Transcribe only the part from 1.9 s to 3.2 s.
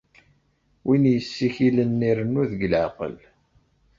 irennu deg leɛqel.